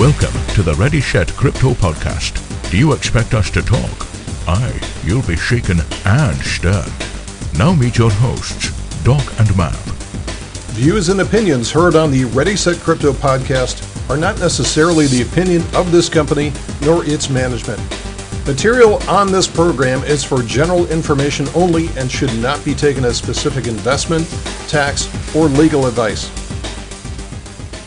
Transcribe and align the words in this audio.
Welcome 0.00 0.32
to 0.54 0.62
the 0.62 0.72
Ready 0.78 1.02
Set 1.02 1.28
Crypto 1.34 1.72
Podcast. 1.72 2.40
Do 2.70 2.78
you 2.78 2.94
expect 2.94 3.34
us 3.34 3.50
to 3.50 3.60
talk? 3.60 4.06
Aye, 4.48 4.80
you'll 5.04 5.20
be 5.26 5.36
shaken 5.36 5.80
and 6.06 6.36
stirred. 6.38 6.90
Now 7.58 7.74
meet 7.74 7.98
your 7.98 8.10
hosts, 8.10 8.70
Doc 9.04 9.22
and 9.38 9.54
Mav. 9.58 9.76
Views 10.72 11.10
and 11.10 11.20
opinions 11.20 11.70
heard 11.70 11.96
on 11.96 12.10
the 12.10 12.24
Ready 12.24 12.56
Set 12.56 12.78
Crypto 12.78 13.12
podcast 13.12 13.84
are 14.08 14.16
not 14.16 14.38
necessarily 14.38 15.06
the 15.06 15.20
opinion 15.20 15.60
of 15.74 15.92
this 15.92 16.08
company 16.08 16.50
nor 16.80 17.04
its 17.04 17.28
management. 17.28 17.78
Material 18.46 19.02
on 19.06 19.30
this 19.30 19.46
program 19.46 20.02
is 20.04 20.24
for 20.24 20.42
general 20.42 20.90
information 20.90 21.46
only 21.54 21.88
and 21.98 22.10
should 22.10 22.34
not 22.38 22.64
be 22.64 22.74
taken 22.74 23.04
as 23.04 23.18
specific 23.18 23.66
investment, 23.66 24.26
tax, 24.66 25.10
or 25.36 25.48
legal 25.48 25.84
advice. 25.84 26.39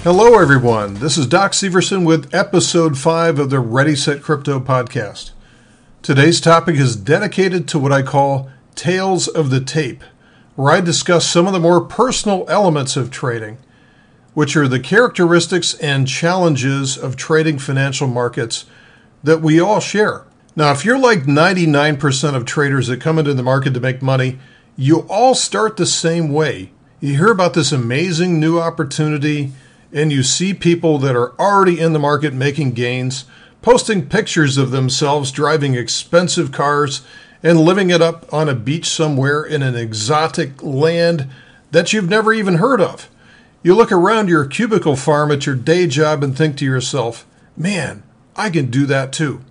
Hello, 0.04 0.38
everyone. 0.38 0.96
This 0.96 1.18
is 1.18 1.28
Doc 1.28 1.54
Severson 1.54 2.06
with 2.06 2.36
episode 2.36 2.98
5 2.98 3.40
of 3.40 3.50
the 3.50 3.62
Ready 3.62 3.96
Set 3.96 4.22
Crypto 4.22 4.60
podcast. 4.60 5.32
Today's 6.02 6.42
topic 6.42 6.76
is 6.76 6.98
dedicated 6.98 7.70
to 7.70 7.80
what 7.80 7.94
I 7.94 8.02
call 8.02 8.50
Tales 8.76 9.30
of 9.30 9.50
the 9.50 9.62
Tape, 9.62 10.04
where 10.58 10.74
I 10.74 10.82
discuss 10.82 11.26
some 11.26 11.48
of 11.48 11.54
the 11.54 11.60
more 11.62 11.80
personal 11.80 12.44
elements 12.50 12.98
of 12.98 13.12
trading, 13.12 13.60
which 14.34 14.58
are 14.58 14.68
the 14.68 14.82
characteristics 14.82 15.74
and 15.76 16.06
challenges 16.06 16.98
of 16.98 17.16
trading 17.16 17.58
financial 17.58 18.10
markets 18.10 18.66
that 19.24 19.42
we 19.42 19.58
all 19.58 19.80
share. 19.80 20.26
Now, 20.54 20.74
if 20.74 20.84
you're 20.84 21.00
like 21.00 21.24
99% 21.24 22.36
of 22.36 22.44
traders 22.44 22.88
that 22.88 23.00
come 23.00 23.20
into 23.20 23.34
the 23.34 23.42
market 23.42 23.74
to 23.74 23.80
make 23.80 24.02
money, 24.02 24.38
you 24.76 25.08
all 25.10 25.34
start 25.34 25.78
the 25.78 25.86
same 25.86 26.34
way. 26.34 26.72
You 27.00 27.16
hear 27.16 27.32
about 27.32 27.54
this 27.54 27.72
amazing 27.72 28.38
new 28.38 28.60
opportunity, 28.60 29.54
and 29.94 30.12
you 30.12 30.24
see 30.24 30.54
people 30.54 30.98
that 30.98 31.16
are 31.16 31.40
already 31.40 31.80
in 31.80 31.94
the 31.94 32.00
market 32.00 32.34
making 32.34 32.72
gains, 32.72 33.26
posting 33.62 34.08
pictures 34.10 34.58
of 34.58 34.72
themselves 34.72 35.32
driving 35.32 35.76
expensive 35.76 36.52
cars 36.52 37.02
and 37.44 37.60
living 37.60 37.90
it 37.90 38.02
up 38.02 38.32
on 38.34 38.50
a 38.50 38.56
beach 38.56 38.90
somewhere 38.90 39.44
in 39.44 39.62
an 39.62 39.76
exotic 39.76 40.64
land 40.64 41.30
that 41.72 41.94
you've 41.94 42.10
never 42.10 42.34
even 42.34 42.56
heard 42.56 42.82
of. 42.82 43.10
You 43.62 43.76
look 43.76 43.92
around 43.92 44.28
your 44.28 44.46
cubicle 44.46 44.96
farm 44.96 45.32
at 45.32 45.46
your 45.46 45.56
day 45.56 45.88
job 45.88 46.24
and 46.24 46.36
think 46.36 46.58
to 46.58 46.66
yourself, 46.66 47.26
man, 47.56 48.04
I 48.36 48.50
can 48.50 48.72
do 48.72 48.86
that 48.88 49.14
too. 49.14 49.42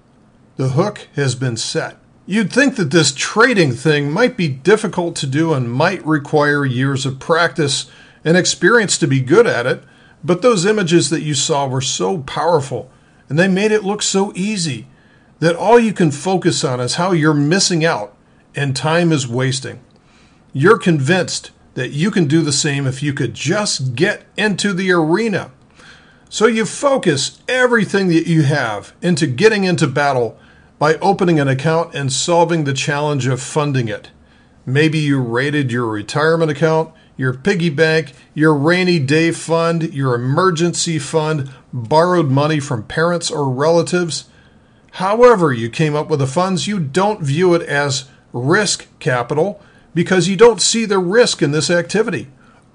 The 0.57 0.71
hook 0.71 1.09
has 1.17 1.35
been 1.35 1.57
set. 1.57 1.97
You'd 2.27 2.53
think 2.53 2.77
that 2.77 2.91
this 2.91 3.13
trading 3.13 3.73
thing 3.73 4.11
might 4.11 4.37
be 4.37 4.49
difficult 4.49 5.17
to 5.17 5.27
do 5.27 5.55
and 5.55 5.73
might 5.73 6.05
require 6.07 6.65
years 6.65 7.05
of 7.05 7.19
practice 7.19 7.91
and 8.25 8.37
experience 8.37 8.99
to 8.99 9.07
be 9.07 9.21
good 9.21 9.47
at 9.47 9.67
it, 9.67 9.83
but 10.25 10.43
those 10.43 10.67
images 10.67 11.11
that 11.11 11.23
you 11.23 11.35
saw 11.35 11.67
were 11.67 11.81
so 11.81 12.19
powerful 12.19 12.91
and 13.29 13.39
they 13.39 13.49
made 13.49 13.73
it 13.73 13.85
look 13.85 14.03
so 14.03 14.33
easy 14.35 14.87
that 15.41 15.57
all 15.57 15.79
you 15.79 15.93
can 15.93 16.11
focus 16.11 16.63
on 16.63 16.81
is 16.81 16.95
how 16.95 17.13
you're 17.13 17.35
missing 17.35 17.85
out 17.85 18.15
and 18.55 18.77
time 18.77 19.11
is 19.11 19.27
wasting. 19.27 19.81
You're 20.53 20.79
convinced 20.79 21.51
that 21.75 21.91
you 21.91 22.11
can 22.11 22.27
do 22.27 22.43
the 22.43 22.53
same 22.53 22.87
if 22.87 23.03
you 23.03 23.13
could 23.13 23.35
just 23.35 23.95
get 23.95 24.25
into 24.37 24.73
the 24.73 24.93
arena. 24.93 25.51
So 26.29 26.47
you 26.47 26.65
focus 26.65 27.43
everything 27.49 28.09
that 28.09 28.27
you 28.27 28.43
have 28.43 28.95
into 29.03 29.27
getting 29.27 29.65
into 29.65 29.87
battle 29.87 30.39
by 30.79 30.95
opening 30.97 31.41
an 31.41 31.49
account 31.49 31.95
and 31.95 32.13
solving 32.13 32.65
the 32.65 32.75
challenge 32.75 33.27
of 33.27 33.41
funding 33.41 33.89
it. 33.89 34.11
Maybe 34.65 34.99
you 34.99 35.21
raided 35.21 35.73
your 35.73 35.87
retirement 35.87 36.51
account, 36.51 36.93
your 37.17 37.35
piggy 37.35 37.71
bank, 37.71 38.13
your 38.35 38.55
rainy 38.55 38.99
day 38.99 39.31
fund, 39.31 39.93
your 39.95 40.15
emergency 40.15 40.99
fund, 40.99 41.51
borrowed 41.73 42.31
money 42.31 42.61
from 42.61 42.83
parents 42.85 43.31
or 43.31 43.51
relatives. 43.51 44.25
However, 44.93 45.53
you 45.53 45.71
came 45.71 45.95
up 45.95 46.09
with 46.09 46.19
the 46.19 46.27
funds, 46.27 46.67
you 46.67 46.79
don't 46.79 47.23
view 47.23 47.55
it 47.55 47.63
as 47.63 48.09
risk 48.33 48.87
capital 48.99 49.61
because 49.95 50.29
you 50.29 50.37
don't 50.37 50.61
see 50.61 50.85
the 50.85 50.99
risk 50.99 51.43
in 51.43 51.51
this 51.51 51.71
activity, 51.71 52.29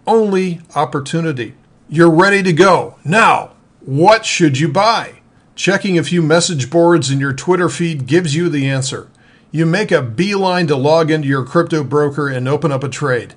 only 0.06 0.62
opportunity. 0.76 1.56
You're 1.90 2.12
ready 2.12 2.44
to 2.44 2.54
go. 2.54 2.96
Now, 3.04 3.54
what 3.82 4.26
should 4.26 4.60
you 4.60 4.68
buy? 4.68 5.22
Checking 5.56 5.98
a 5.98 6.04
few 6.04 6.22
message 6.22 6.70
boards 6.70 7.10
in 7.10 7.20
your 7.20 7.34
Twitter 7.34 7.70
feed 7.70 8.06
gives 8.06 8.36
you 8.36 8.50
the 8.50 8.70
answer. 8.70 9.10
You 9.50 9.66
make 9.66 9.92
a 9.92 10.02
beeline 10.02 10.68
to 10.68 10.76
log 10.76 11.10
into 11.10 11.28
your 11.28 11.46
crypto 11.46 11.84
broker 11.84 12.28
and 12.28 12.48
open 12.48 12.72
up 12.72 12.84
a 12.84 12.90
trade. 12.90 13.34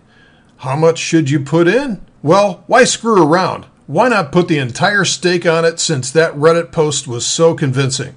How 0.61 0.77
much 0.77 0.99
should 0.99 1.31
you 1.31 1.41
put 1.41 1.67
in? 1.67 2.03
Well, 2.23 2.65
why 2.67 2.85
screw 2.85 3.23
around? 3.23 3.65
Why 3.87 4.09
not 4.09 4.31
put 4.31 4.47
the 4.47 4.59
entire 4.59 5.07
stake 5.07 5.47
on 5.47 5.65
it 5.65 5.81
since 5.81 6.11
that 6.11 6.35
Reddit 6.35 6.71
post 6.71 7.09
was 7.09 7.25
so 7.25 7.55
convincing? 7.55 8.15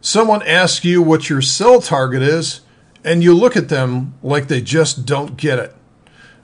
Someone 0.00 0.46
asks 0.46 0.84
you 0.84 1.02
what 1.02 1.28
your 1.28 1.42
sell 1.42 1.80
target 1.80 2.22
is, 2.22 2.60
and 3.02 3.24
you 3.24 3.34
look 3.34 3.56
at 3.56 3.70
them 3.70 4.14
like 4.22 4.46
they 4.46 4.60
just 4.60 5.04
don't 5.04 5.36
get 5.36 5.58
it. 5.58 5.74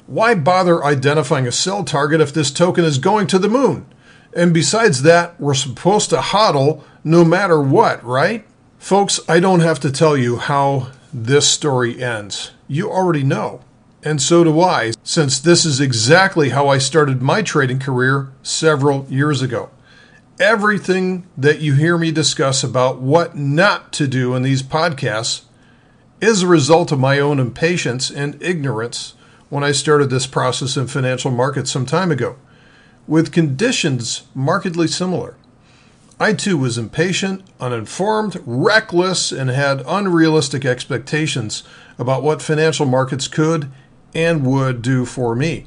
Why 0.09 0.35
bother 0.35 0.85
identifying 0.85 1.47
a 1.47 1.53
sell 1.53 1.85
target 1.85 2.21
if 2.21 2.35
this 2.35 2.51
token 2.51 2.85
is 2.85 2.99
going 2.99 3.29
to 3.29 3.39
the 3.39 3.49
moon? 3.49 3.87
And 4.35 4.53
besides 4.53 5.03
that, 5.03 5.41
we're 5.41 5.55
supposed 5.55 6.11
to 6.11 6.17
hodl 6.17 6.83
no 7.05 7.25
matter 7.25 7.63
what, 7.63 8.03
right? 8.05 8.45
Folks, 8.79 9.21
I 9.29 9.39
don't 9.39 9.61
have 9.61 9.79
to 9.81 9.93
tell 9.93 10.17
you 10.17 10.39
how 10.39 10.91
this 11.13 11.49
story 11.49 12.03
ends. 12.03 12.51
You 12.67 12.91
already 12.91 13.23
know. 13.23 13.61
And 14.05 14.21
so 14.21 14.45
do 14.45 14.61
I, 14.61 14.93
since 15.03 15.41
this 15.41 15.65
is 15.65 15.81
exactly 15.81 16.51
how 16.51 16.69
I 16.69 16.77
started 16.77 17.23
my 17.23 17.41
trading 17.41 17.79
career 17.79 18.31
several 18.43 19.07
years 19.09 19.41
ago. 19.41 19.71
Everything 20.39 21.27
that 21.39 21.61
you 21.61 21.75
hear 21.75 21.97
me 21.97 22.13
discuss 22.13 22.63
about 22.63 23.01
what 23.01 23.35
not 23.35 23.95
to 23.95 24.07
do 24.07 24.35
in 24.35 24.43
these 24.43 24.63
podcasts 24.63 25.45
is 26.21 26.43
a 26.43 26.47
result 26.47 26.93
of 26.93 27.01
my 27.01 27.19
own 27.19 27.41
impatience 27.41 28.11
and 28.11 28.41
ignorance 28.43 29.15
when 29.49 29.65
I 29.65 29.73
started 29.73 30.11
this 30.11 30.27
process 30.27 30.77
in 30.77 30.87
financial 30.87 31.31
markets 31.31 31.71
some 31.71 31.87
time 31.87 32.11
ago, 32.11 32.37
with 33.07 33.33
conditions 33.33 34.25
markedly 34.35 34.87
similar. 34.87 35.35
I 36.21 36.35
too 36.35 36.59
was 36.59 36.77
impatient, 36.77 37.43
uninformed, 37.59 38.43
reckless, 38.45 39.33
and 39.33 39.49
had 39.49 39.83
unrealistic 39.87 40.65
expectations 40.67 41.63
about 41.99 42.23
what 42.23 42.43
financial 42.43 42.87
markets 42.87 43.29
could 43.29 43.71
and 44.15 44.47
would 44.47 44.83
do 44.83 45.05
for 45.05 45.35
me. 45.35 45.67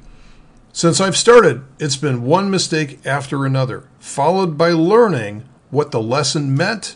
Since 0.72 1.02
I've 1.02 1.18
started, 1.18 1.64
it's 1.80 1.98
been 1.98 2.24
one 2.24 2.52
mistake 2.52 3.00
after 3.06 3.46
another, 3.46 3.86
followed 4.00 4.58
by 4.58 4.70
learning 4.70 5.44
what 5.72 5.92
the 5.92 6.02
lesson 6.02 6.56
meant 6.56 6.96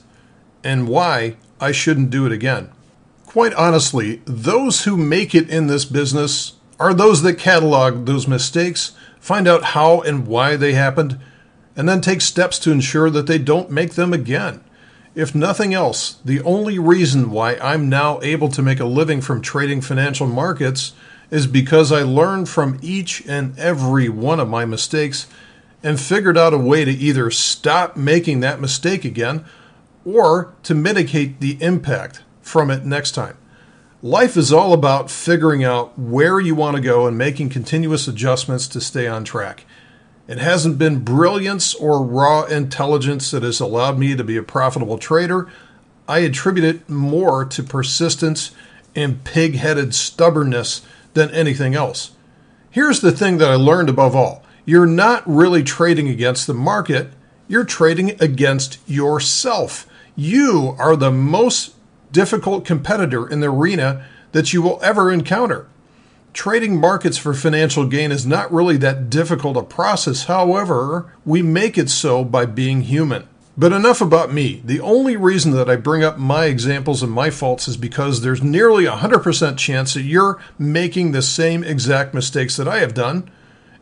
and 0.63 0.87
why 0.87 1.35
I 1.59 1.71
shouldn't 1.71 2.11
do 2.11 2.25
it 2.25 2.31
again. 2.31 2.69
Quite 3.25 3.53
honestly, 3.55 4.21
those 4.25 4.83
who 4.83 4.97
make 4.97 5.33
it 5.33 5.49
in 5.49 5.67
this 5.67 5.85
business 5.85 6.53
are 6.79 6.93
those 6.93 7.21
that 7.21 7.39
catalog 7.39 8.05
those 8.05 8.27
mistakes, 8.27 8.91
find 9.19 9.47
out 9.47 9.63
how 9.63 10.01
and 10.01 10.27
why 10.27 10.55
they 10.55 10.73
happened, 10.73 11.19
and 11.75 11.87
then 11.87 12.01
take 12.01 12.21
steps 12.21 12.59
to 12.59 12.71
ensure 12.71 13.09
that 13.09 13.27
they 13.27 13.37
don't 13.37 13.71
make 13.71 13.93
them 13.93 14.13
again. 14.13 14.63
If 15.13 15.35
nothing 15.35 15.73
else, 15.73 16.17
the 16.23 16.41
only 16.41 16.79
reason 16.79 17.31
why 17.31 17.55
I'm 17.55 17.89
now 17.89 18.19
able 18.21 18.49
to 18.49 18.61
make 18.61 18.79
a 18.79 18.85
living 18.85 19.21
from 19.21 19.41
trading 19.41 19.81
financial 19.81 20.27
markets 20.27 20.93
is 21.31 21.47
because 21.47 21.91
I 21.91 22.03
learned 22.03 22.49
from 22.49 22.77
each 22.81 23.25
and 23.25 23.57
every 23.57 24.09
one 24.09 24.39
of 24.39 24.49
my 24.49 24.65
mistakes 24.65 25.27
and 25.81 25.99
figured 25.99 26.37
out 26.37 26.53
a 26.53 26.57
way 26.57 26.85
to 26.85 26.91
either 26.91 27.31
stop 27.31 27.97
making 27.97 28.41
that 28.41 28.61
mistake 28.61 29.05
again 29.05 29.45
or 30.05 30.53
to 30.63 30.75
mitigate 30.75 31.39
the 31.39 31.57
impact 31.61 32.21
from 32.41 32.69
it 32.69 32.85
next 32.85 33.11
time. 33.11 33.37
Life 34.03 34.35
is 34.35 34.51
all 34.51 34.73
about 34.73 35.11
figuring 35.11 35.63
out 35.63 35.97
where 35.97 36.39
you 36.39 36.55
want 36.55 36.75
to 36.75 36.81
go 36.81 37.07
and 37.07 37.17
making 37.17 37.49
continuous 37.49 38.07
adjustments 38.07 38.67
to 38.69 38.81
stay 38.81 39.07
on 39.07 39.23
track. 39.23 39.63
It 40.27 40.39
hasn't 40.39 40.77
been 40.77 41.03
brilliance 41.03 41.75
or 41.75 42.03
raw 42.03 42.43
intelligence 42.43 43.31
that 43.31 43.43
has 43.43 43.59
allowed 43.59 43.99
me 43.99 44.15
to 44.15 44.23
be 44.23 44.37
a 44.37 44.43
profitable 44.43 44.97
trader. 44.97 45.47
I 46.07 46.19
attribute 46.19 46.65
it 46.65 46.89
more 46.89 47.45
to 47.45 47.63
persistence 47.63 48.51
and 48.95 49.23
pig 49.23 49.55
headed 49.55 49.93
stubbornness 49.93 50.81
than 51.13 51.29
anything 51.31 51.75
else. 51.75 52.11
Here's 52.69 53.01
the 53.01 53.11
thing 53.11 53.37
that 53.37 53.49
I 53.49 53.55
learned 53.55 53.89
above 53.89 54.15
all 54.15 54.43
you're 54.65 54.85
not 54.85 55.23
really 55.27 55.63
trading 55.63 56.07
against 56.07 56.47
the 56.47 56.53
market, 56.53 57.11
you're 57.47 57.65
trading 57.65 58.11
against 58.21 58.77
yourself. 58.87 59.87
You 60.15 60.75
are 60.77 60.95
the 60.95 61.11
most 61.11 61.73
difficult 62.11 62.63
competitor 62.63 63.27
in 63.27 63.39
the 63.39 63.49
arena 63.49 64.05
that 64.31 64.53
you 64.53 64.61
will 64.61 64.79
ever 64.83 65.11
encounter. 65.11 65.67
Trading 66.33 66.79
markets 66.79 67.17
for 67.17 67.33
financial 67.33 67.85
gain 67.85 68.11
is 68.11 68.25
not 68.25 68.51
really 68.53 68.77
that 68.77 69.09
difficult 69.09 69.57
a 69.57 69.63
process. 69.63 70.25
However, 70.25 71.13
we 71.25 71.41
make 71.41 71.77
it 71.77 71.89
so 71.89 72.23
by 72.23 72.45
being 72.45 72.81
human. 72.81 73.27
But 73.61 73.73
enough 73.73 74.01
about 74.01 74.33
me. 74.33 74.63
The 74.65 74.79
only 74.79 75.15
reason 75.15 75.51
that 75.51 75.69
I 75.69 75.75
bring 75.75 76.03
up 76.03 76.17
my 76.17 76.45
examples 76.45 77.03
and 77.03 77.11
my 77.11 77.29
faults 77.29 77.67
is 77.67 77.77
because 77.77 78.21
there's 78.21 78.41
nearly 78.41 78.87
a 78.87 78.93
100% 78.93 79.55
chance 79.55 79.93
that 79.93 80.01
you're 80.01 80.41
making 80.57 81.11
the 81.11 81.21
same 81.21 81.63
exact 81.63 82.15
mistakes 82.15 82.57
that 82.57 82.67
I 82.67 82.79
have 82.79 82.95
done. 82.95 83.29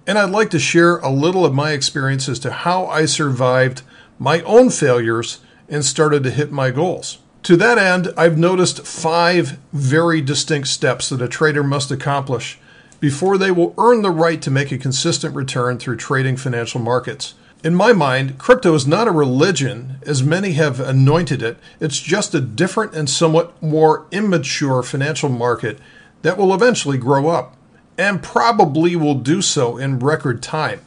And 0.06 0.18
I'd 0.18 0.31
like 0.31 0.50
to 0.50 0.60
share 0.60 0.98
a 0.98 1.10
little 1.10 1.46
of 1.46 1.54
my 1.54 1.72
experience 1.72 2.28
as 2.28 2.40
to 2.40 2.52
how 2.52 2.88
I 2.88 3.06
survived 3.06 3.84
my 4.20 4.42
own 4.42 4.70
failures 4.70 5.40
and 5.70 5.86
started 5.86 6.24
to 6.24 6.32
hit 6.32 6.52
my 6.52 6.72
goals. 6.72 7.20
To 7.44 7.56
that 7.56 7.78
end, 7.78 8.14
I've 8.18 8.38
noticed 8.38 8.86
five 8.86 9.60
very 9.72 10.20
distinct 10.20 10.68
steps 10.68 11.08
that 11.08 11.22
a 11.22 11.30
trader 11.30 11.64
must 11.64 11.90
accomplish 11.90 12.60
before 13.00 13.38
they 13.38 13.52
will 13.52 13.74
earn 13.78 14.02
the 14.02 14.12
right 14.12 14.42
to 14.42 14.52
make 14.52 14.74
a 14.74 14.78
consistent 14.78 15.34
return 15.34 15.80
through 15.80 15.96
trading 15.96 16.36
financial 16.36 16.82
markets. 16.82 17.34
In 17.62 17.76
my 17.76 17.92
mind, 17.92 18.38
crypto 18.38 18.74
is 18.74 18.88
not 18.88 19.10
a 19.10 19.12
religion, 19.12 19.98
as 20.04 20.24
many 20.24 20.54
have 20.54 20.80
anointed 20.80 21.44
it. 21.44 21.58
It's 21.82 22.00
just 22.00 22.34
a 22.34 22.40
different 22.40 22.94
and 22.96 23.10
somewhat 23.10 23.62
more 23.62 24.06
immature 24.12 24.82
financial 24.82 25.28
market 25.28 25.78
that 26.22 26.38
will 26.38 26.54
eventually 26.54 26.98
grow 26.98 27.28
up, 27.28 27.58
and 27.98 28.24
probably 28.24 28.96
will 28.96 29.16
do 29.16 29.42
so 29.42 29.78
in 29.78 30.00
record 30.00 30.42
time. 30.42 30.80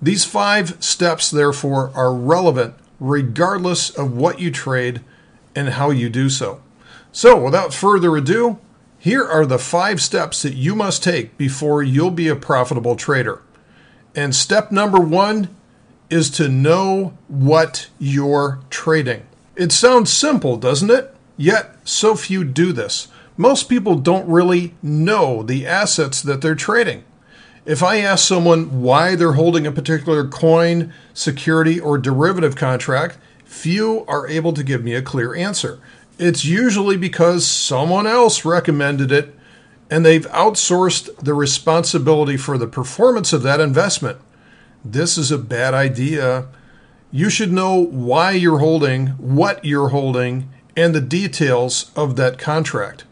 These 0.00 0.24
five 0.24 0.76
steps, 0.78 1.28
therefore, 1.28 1.90
are 1.92 2.14
relevant 2.14 2.74
regardless 3.00 3.90
of 3.90 4.16
what 4.16 4.38
you 4.38 4.52
trade 4.52 5.00
and 5.56 5.70
how 5.70 5.90
you 5.90 6.08
do 6.08 6.28
so. 6.28 6.60
So, 7.10 7.36
without 7.36 7.74
further 7.74 8.16
ado, 8.16 8.60
here 8.96 9.24
are 9.26 9.44
the 9.44 9.58
five 9.58 10.00
steps 10.00 10.42
that 10.42 10.54
you 10.54 10.76
must 10.76 11.02
take 11.02 11.36
before 11.36 11.82
you'll 11.82 12.12
be 12.12 12.28
a 12.28 12.36
profitable 12.36 12.94
trader. 12.94 13.42
And 14.14 14.36
step 14.36 14.70
number 14.70 15.00
one 15.00 15.48
is 16.10 16.30
to 16.30 16.48
know 16.48 17.16
what 17.28 17.88
you're 17.98 18.60
trading. 18.70 19.26
It 19.56 19.72
sounds 19.72 20.12
simple, 20.12 20.56
doesn't 20.56 20.90
it? 20.90 21.14
Yet, 21.36 21.76
so 21.84 22.14
few 22.14 22.44
do 22.44 22.72
this. 22.72 23.08
Most 23.36 23.68
people 23.68 23.96
don't 23.96 24.28
really 24.28 24.74
know 24.82 25.42
the 25.42 25.66
assets 25.66 26.22
that 26.22 26.40
they're 26.40 26.54
trading. 26.54 27.04
If 27.66 27.82
I 27.82 27.96
ask 27.96 28.26
someone 28.26 28.80
why 28.80 29.16
they're 29.16 29.32
holding 29.32 29.66
a 29.66 29.72
particular 29.72 30.26
coin, 30.26 30.92
security, 31.12 31.80
or 31.80 31.98
derivative 31.98 32.54
contract, 32.54 33.18
few 33.44 34.04
are 34.06 34.28
able 34.28 34.52
to 34.52 34.62
give 34.62 34.84
me 34.84 34.94
a 34.94 35.02
clear 35.02 35.34
answer. 35.34 35.80
It's 36.18 36.44
usually 36.44 36.96
because 36.96 37.46
someone 37.46 38.06
else 38.06 38.44
recommended 38.44 39.10
it 39.12 39.34
and 39.90 40.04
they've 40.04 40.26
outsourced 40.28 41.16
the 41.16 41.34
responsibility 41.34 42.36
for 42.36 42.56
the 42.56 42.66
performance 42.66 43.32
of 43.32 43.42
that 43.42 43.60
investment. 43.60 44.18
This 44.92 45.18
is 45.18 45.32
a 45.32 45.38
bad 45.38 45.74
idea. 45.74 46.46
You 47.10 47.28
should 47.28 47.52
know 47.52 47.74
why 47.74 48.30
you're 48.32 48.60
holding, 48.60 49.08
what 49.18 49.64
you're 49.64 49.88
holding, 49.88 50.48
and 50.76 50.94
the 50.94 51.00
details 51.00 51.90
of 51.96 52.14
that 52.16 52.38
contract. 52.38 53.04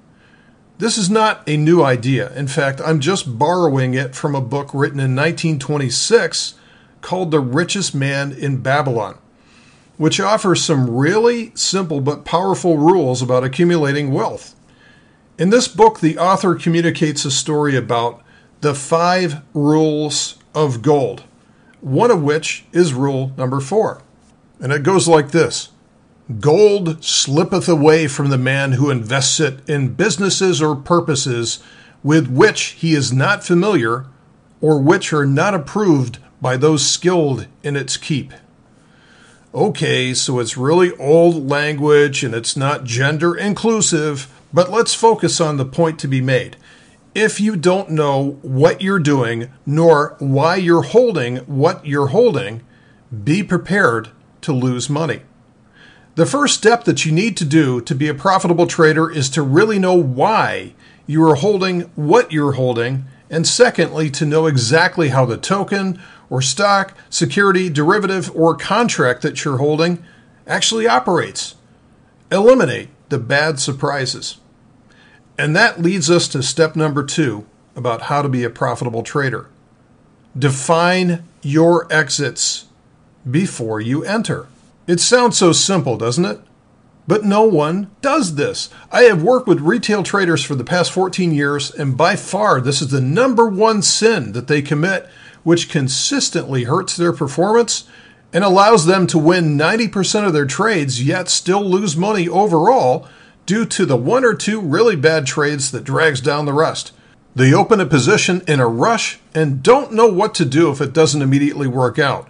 This 0.78 0.96
is 0.96 1.10
not 1.10 1.42
a 1.48 1.56
new 1.56 1.82
idea. 1.82 2.32
In 2.36 2.46
fact, 2.46 2.80
I'm 2.84 3.00
just 3.00 3.38
borrowing 3.38 3.94
it 3.94 4.14
from 4.14 4.36
a 4.36 4.40
book 4.40 4.70
written 4.72 5.00
in 5.00 5.16
1926 5.16 6.54
called 7.00 7.32
The 7.32 7.40
Richest 7.40 7.92
Man 7.92 8.30
in 8.32 8.62
Babylon, 8.62 9.18
which 9.96 10.20
offers 10.20 10.62
some 10.62 10.88
really 10.88 11.50
simple 11.56 12.00
but 12.00 12.24
powerful 12.24 12.78
rules 12.78 13.20
about 13.20 13.42
accumulating 13.42 14.12
wealth. 14.12 14.54
In 15.38 15.50
this 15.50 15.66
book, 15.66 15.98
the 15.98 16.18
author 16.18 16.54
communicates 16.54 17.24
a 17.24 17.32
story 17.32 17.76
about 17.76 18.22
the 18.60 18.74
five 18.74 19.42
rules 19.54 20.38
of 20.54 20.80
gold, 20.80 21.24
one 21.84 22.10
of 22.10 22.22
which 22.22 22.64
is 22.72 22.94
rule 22.94 23.32
number 23.36 23.60
four. 23.60 24.00
And 24.58 24.72
it 24.72 24.82
goes 24.82 25.06
like 25.06 25.30
this 25.30 25.68
Gold 26.40 27.04
slippeth 27.04 27.68
away 27.68 28.08
from 28.08 28.30
the 28.30 28.38
man 28.38 28.72
who 28.72 28.88
invests 28.88 29.38
it 29.38 29.60
in 29.68 29.94
businesses 29.94 30.62
or 30.62 30.74
purposes 30.74 31.62
with 32.02 32.28
which 32.28 32.60
he 32.78 32.94
is 32.94 33.12
not 33.12 33.44
familiar 33.44 34.06
or 34.62 34.80
which 34.80 35.12
are 35.12 35.26
not 35.26 35.52
approved 35.52 36.18
by 36.40 36.56
those 36.56 36.86
skilled 36.86 37.46
in 37.62 37.76
its 37.76 37.98
keep. 37.98 38.32
Okay, 39.54 40.14
so 40.14 40.38
it's 40.38 40.56
really 40.56 40.96
old 40.96 41.48
language 41.48 42.24
and 42.24 42.34
it's 42.34 42.56
not 42.56 42.84
gender 42.84 43.36
inclusive, 43.36 44.32
but 44.54 44.70
let's 44.70 44.94
focus 44.94 45.38
on 45.38 45.58
the 45.58 45.66
point 45.66 45.98
to 45.98 46.08
be 46.08 46.22
made. 46.22 46.56
If 47.14 47.40
you 47.40 47.54
don't 47.54 47.90
know 47.90 48.40
what 48.42 48.82
you're 48.82 48.98
doing 48.98 49.48
nor 49.64 50.16
why 50.18 50.56
you're 50.56 50.82
holding 50.82 51.36
what 51.46 51.86
you're 51.86 52.08
holding, 52.08 52.62
be 53.22 53.44
prepared 53.44 54.10
to 54.40 54.52
lose 54.52 54.90
money. 54.90 55.20
The 56.16 56.26
first 56.26 56.54
step 56.56 56.82
that 56.84 57.06
you 57.06 57.12
need 57.12 57.36
to 57.36 57.44
do 57.44 57.80
to 57.82 57.94
be 57.94 58.08
a 58.08 58.14
profitable 58.14 58.66
trader 58.66 59.08
is 59.08 59.30
to 59.30 59.42
really 59.42 59.78
know 59.78 59.94
why 59.94 60.74
you 61.06 61.22
are 61.28 61.36
holding 61.36 61.82
what 61.94 62.32
you're 62.32 62.52
holding, 62.52 63.04
and 63.30 63.46
secondly, 63.46 64.10
to 64.10 64.26
know 64.26 64.46
exactly 64.46 65.10
how 65.10 65.24
the 65.24 65.36
token 65.36 66.00
or 66.28 66.42
stock, 66.42 66.96
security, 67.10 67.70
derivative, 67.70 68.28
or 68.34 68.56
contract 68.56 69.22
that 69.22 69.44
you're 69.44 69.58
holding 69.58 70.04
actually 70.48 70.88
operates. 70.88 71.54
Eliminate 72.32 72.88
the 73.08 73.18
bad 73.18 73.60
surprises. 73.60 74.38
And 75.36 75.54
that 75.56 75.82
leads 75.82 76.10
us 76.10 76.28
to 76.28 76.42
step 76.42 76.76
number 76.76 77.02
two 77.02 77.46
about 77.74 78.02
how 78.02 78.22
to 78.22 78.28
be 78.28 78.44
a 78.44 78.50
profitable 78.50 79.02
trader. 79.02 79.48
Define 80.38 81.24
your 81.42 81.92
exits 81.92 82.66
before 83.28 83.80
you 83.80 84.04
enter. 84.04 84.46
It 84.86 85.00
sounds 85.00 85.38
so 85.38 85.52
simple, 85.52 85.96
doesn't 85.96 86.24
it? 86.24 86.40
But 87.06 87.24
no 87.24 87.42
one 87.42 87.90
does 88.00 88.36
this. 88.36 88.70
I 88.90 89.02
have 89.02 89.22
worked 89.22 89.46
with 89.46 89.60
retail 89.60 90.02
traders 90.02 90.42
for 90.42 90.54
the 90.54 90.64
past 90.64 90.90
14 90.92 91.32
years, 91.32 91.70
and 91.70 91.96
by 91.96 92.16
far, 92.16 92.60
this 92.60 92.80
is 92.80 92.88
the 92.88 93.00
number 93.00 93.46
one 93.46 93.82
sin 93.82 94.32
that 94.32 94.46
they 94.46 94.62
commit, 94.62 95.08
which 95.42 95.68
consistently 95.68 96.64
hurts 96.64 96.96
their 96.96 97.12
performance 97.12 97.84
and 98.32 98.42
allows 98.42 98.86
them 98.86 99.06
to 99.08 99.18
win 99.18 99.56
90% 99.56 100.26
of 100.26 100.32
their 100.32 100.46
trades, 100.46 101.04
yet 101.04 101.28
still 101.28 101.64
lose 101.64 101.96
money 101.96 102.28
overall 102.28 103.06
due 103.46 103.64
to 103.66 103.84
the 103.84 103.96
one 103.96 104.24
or 104.24 104.34
two 104.34 104.60
really 104.60 104.96
bad 104.96 105.26
trades 105.26 105.70
that 105.70 105.84
drags 105.84 106.20
down 106.20 106.46
the 106.46 106.52
rest. 106.52 106.92
They 107.34 107.52
open 107.52 107.80
a 107.80 107.86
position 107.86 108.42
in 108.46 108.60
a 108.60 108.68
rush 108.68 109.18
and 109.34 109.62
don't 109.62 109.92
know 109.92 110.06
what 110.06 110.34
to 110.36 110.44
do 110.44 110.70
if 110.70 110.80
it 110.80 110.92
doesn't 110.92 111.22
immediately 111.22 111.66
work 111.66 111.98
out. 111.98 112.28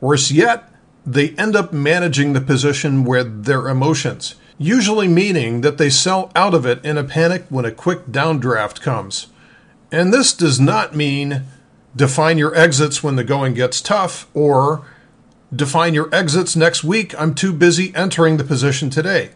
Worse 0.00 0.30
yet, 0.30 0.72
they 1.04 1.30
end 1.30 1.54
up 1.54 1.72
managing 1.72 2.32
the 2.32 2.40
position 2.40 3.04
with 3.04 3.44
their 3.44 3.68
emotions, 3.68 4.34
usually 4.58 5.08
meaning 5.08 5.60
that 5.60 5.78
they 5.78 5.90
sell 5.90 6.32
out 6.34 6.54
of 6.54 6.66
it 6.66 6.84
in 6.84 6.98
a 6.98 7.04
panic 7.04 7.44
when 7.48 7.64
a 7.64 7.70
quick 7.70 8.06
downdraft 8.06 8.80
comes. 8.80 9.28
And 9.92 10.12
this 10.12 10.32
does 10.32 10.58
not 10.58 10.96
mean 10.96 11.42
define 11.94 12.38
your 12.38 12.54
exits 12.54 13.02
when 13.02 13.16
the 13.16 13.24
going 13.24 13.54
gets 13.54 13.80
tough 13.80 14.26
or 14.34 14.84
define 15.54 15.94
your 15.94 16.12
exits 16.14 16.56
next 16.56 16.82
week. 16.82 17.18
I'm 17.20 17.34
too 17.34 17.52
busy 17.52 17.94
entering 17.94 18.36
the 18.36 18.44
position 18.44 18.90
today. 18.90 19.30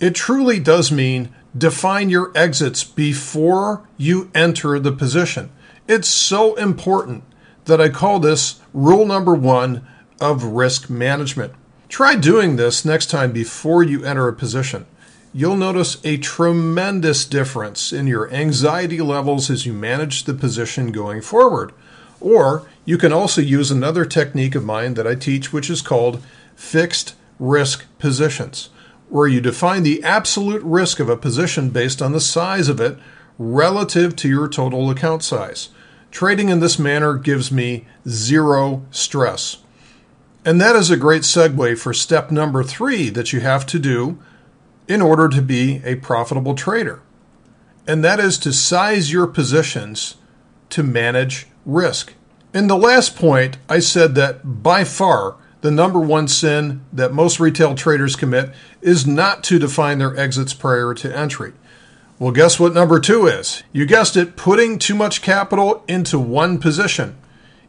It 0.00 0.14
truly 0.14 0.60
does 0.60 0.92
mean 0.92 1.34
define 1.56 2.08
your 2.08 2.30
exits 2.34 2.84
before 2.84 3.88
you 3.96 4.30
enter 4.34 4.78
the 4.78 4.92
position. 4.92 5.50
It's 5.88 6.08
so 6.08 6.54
important 6.54 7.24
that 7.64 7.80
I 7.80 7.88
call 7.88 8.20
this 8.20 8.60
rule 8.72 9.06
number 9.06 9.34
one 9.34 9.86
of 10.20 10.44
risk 10.44 10.88
management. 10.88 11.52
Try 11.88 12.16
doing 12.16 12.56
this 12.56 12.84
next 12.84 13.06
time 13.06 13.32
before 13.32 13.82
you 13.82 14.04
enter 14.04 14.28
a 14.28 14.32
position. 14.32 14.86
You'll 15.32 15.56
notice 15.56 15.98
a 16.04 16.16
tremendous 16.16 17.24
difference 17.24 17.92
in 17.92 18.06
your 18.06 18.32
anxiety 18.32 19.00
levels 19.00 19.50
as 19.50 19.66
you 19.66 19.72
manage 19.72 20.24
the 20.24 20.34
position 20.34 20.92
going 20.92 21.22
forward. 21.22 21.72
Or 22.20 22.66
you 22.84 22.98
can 22.98 23.12
also 23.12 23.40
use 23.40 23.70
another 23.70 24.04
technique 24.04 24.54
of 24.54 24.64
mine 24.64 24.94
that 24.94 25.06
I 25.06 25.14
teach, 25.14 25.52
which 25.52 25.70
is 25.70 25.82
called 25.82 26.22
fixed 26.56 27.14
risk 27.38 27.84
positions, 27.98 28.70
where 29.10 29.26
you 29.26 29.40
define 29.40 29.82
the 29.82 30.02
absolute 30.02 30.62
risk 30.62 31.00
of 31.00 31.08
a 31.08 31.16
position 31.16 31.70
based 31.70 32.02
on 32.02 32.12
the 32.12 32.20
size 32.20 32.68
of 32.68 32.80
it 32.80 32.98
relative 33.38 34.16
to 34.16 34.28
your 34.28 34.48
total 34.48 34.90
account 34.90 35.22
size. 35.22 35.70
Trading 36.10 36.48
in 36.48 36.60
this 36.60 36.78
manner 36.78 37.14
gives 37.14 37.52
me 37.52 37.86
zero 38.08 38.84
stress. 38.90 39.58
And 40.44 40.60
that 40.60 40.76
is 40.76 40.90
a 40.90 40.96
great 40.96 41.22
segue 41.22 41.78
for 41.78 41.92
step 41.92 42.30
number 42.30 42.62
three 42.62 43.10
that 43.10 43.32
you 43.32 43.40
have 43.40 43.66
to 43.66 43.78
do 43.78 44.18
in 44.86 45.02
order 45.02 45.28
to 45.28 45.42
be 45.42 45.82
a 45.84 45.96
profitable 45.96 46.54
trader. 46.54 47.02
And 47.86 48.02
that 48.04 48.20
is 48.20 48.38
to 48.38 48.52
size 48.52 49.12
your 49.12 49.26
positions 49.26 50.16
to 50.70 50.82
manage 50.82 51.46
risk. 51.66 52.14
In 52.54 52.66
the 52.66 52.76
last 52.76 53.16
point, 53.16 53.58
I 53.68 53.78
said 53.78 54.14
that 54.14 54.62
by 54.62 54.84
far 54.84 55.36
the 55.60 55.70
number 55.70 56.00
one 56.00 56.28
sin 56.28 56.84
that 56.92 57.12
most 57.12 57.40
retail 57.40 57.74
traders 57.74 58.16
commit 58.16 58.50
is 58.80 59.06
not 59.06 59.42
to 59.44 59.58
define 59.58 59.98
their 59.98 60.16
exits 60.16 60.54
prior 60.54 60.94
to 60.94 61.16
entry. 61.16 61.52
Well, 62.18 62.32
guess 62.32 62.58
what 62.58 62.74
number 62.74 63.00
two 63.00 63.26
is? 63.26 63.62
You 63.72 63.86
guessed 63.86 64.16
it, 64.16 64.36
putting 64.36 64.78
too 64.78 64.94
much 64.94 65.22
capital 65.22 65.84
into 65.88 66.18
one 66.18 66.58
position 66.58 67.16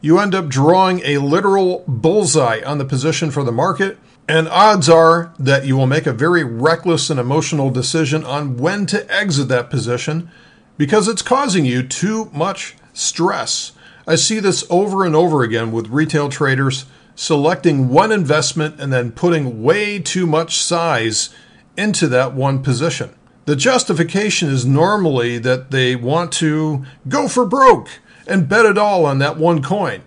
you 0.01 0.19
end 0.19 0.34
up 0.34 0.48
drawing 0.48 1.01
a 1.03 1.17
literal 1.17 1.84
bullseye 1.88 2.62
on 2.65 2.77
the 2.77 2.86
position 2.86 3.31
for 3.31 3.43
the 3.43 3.51
market, 3.51 3.98
and 4.27 4.48
odds 4.48 4.88
are 4.88 5.34
that 5.38 5.65
you 5.65 5.75
will 5.75 5.88
make 5.88 6.05
a 6.05 6.13
very 6.13 6.43
reckless 6.43 7.10
and 7.10 7.19
emotional 7.19 7.69
decision 7.69 8.24
on 8.24 8.58
when 8.58 8.86
to 8.86 9.12
exit 9.13 9.48
that 9.50 9.69
position 9.69 10.31
because 10.77 11.08
it's 11.08 11.22
causing 11.22 11.65
you 11.65 11.84
too 11.84 12.29
much 12.31 12.75
stress. 12.93 13.74
I 14.08 14.15
see 14.15 14.39
this 14.39 14.63
over 14.69 15.05
and 15.05 15.15
over 15.15 15.43
again 15.43 15.72
with 15.72 15.89
retail 15.89 16.29
traders, 16.29 16.86
selecting 17.19 17.89
one 17.89 18.13
investment 18.13 18.79
and 18.79 18.93
then 18.93 19.11
putting 19.11 19.61
way 19.61 19.99
too 19.99 20.25
much 20.25 20.63
size 20.63 21.29
into 21.75 22.07
that 22.07 22.33
one 22.33 22.63
position. 22.63 23.13
The 23.43 23.57
justification 23.57 24.47
is 24.47 24.65
normally 24.65 25.38
that 25.39 25.69
they 25.69 25.97
want 25.97 26.31
to 26.33 26.85
go 27.09 27.27
for 27.27 27.45
broke 27.45 27.89
and 28.25 28.47
bet 28.47 28.65
it 28.65 28.77
all 28.77 29.05
on 29.05 29.19
that 29.19 29.35
one 29.35 29.61
coin. 29.61 30.01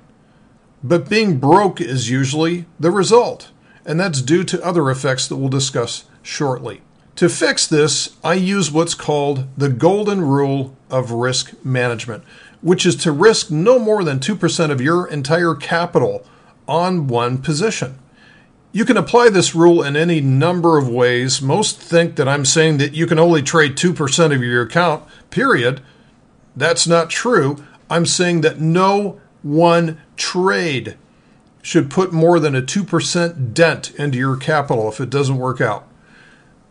But 0.82 1.10
being 1.10 1.36
broke 1.36 1.82
is 1.82 2.08
usually 2.08 2.64
the 2.80 2.90
result, 2.90 3.50
and 3.84 4.00
that's 4.00 4.22
due 4.22 4.42
to 4.44 4.64
other 4.64 4.90
effects 4.90 5.28
that 5.28 5.36
we'll 5.36 5.50
discuss 5.50 6.06
shortly. 6.22 6.80
To 7.16 7.28
fix 7.28 7.66
this, 7.66 8.16
I 8.24 8.34
use 8.34 8.72
what's 8.72 8.94
called 8.94 9.46
the 9.58 9.68
golden 9.68 10.22
rule 10.22 10.74
of 10.88 11.10
risk 11.10 11.52
management, 11.62 12.24
which 12.62 12.86
is 12.86 12.96
to 12.96 13.12
risk 13.12 13.50
no 13.50 13.78
more 13.78 14.02
than 14.02 14.18
2% 14.18 14.70
of 14.70 14.80
your 14.80 15.06
entire 15.06 15.54
capital 15.54 16.24
on 16.66 17.06
one 17.06 17.38
position. 17.38 17.98
You 18.72 18.84
can 18.84 18.96
apply 18.96 19.28
this 19.28 19.54
rule 19.54 19.82
in 19.82 19.96
any 19.96 20.20
number 20.20 20.78
of 20.78 20.88
ways. 20.88 21.42
Most 21.42 21.78
think 21.78 22.16
that 22.16 22.28
I'm 22.28 22.44
saying 22.44 22.78
that 22.78 22.94
you 22.94 23.06
can 23.06 23.18
only 23.18 23.42
trade 23.42 23.76
2% 23.76 24.34
of 24.34 24.42
your 24.42 24.62
account, 24.62 25.04
period. 25.30 25.82
That's 26.56 26.86
not 26.86 27.10
true. 27.10 27.62
I'm 27.90 28.06
saying 28.06 28.40
that 28.40 28.60
no 28.60 29.20
one 29.42 30.00
trade 30.16 30.96
should 31.60 31.90
put 31.90 32.12
more 32.12 32.40
than 32.40 32.56
a 32.56 32.62
2% 32.62 33.52
dent 33.52 33.94
into 33.96 34.18
your 34.18 34.36
capital 34.36 34.88
if 34.88 35.00
it 35.00 35.10
doesn't 35.10 35.38
work 35.38 35.60
out. 35.60 35.86